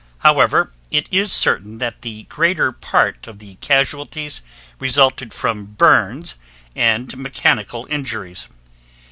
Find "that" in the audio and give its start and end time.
1.77-2.01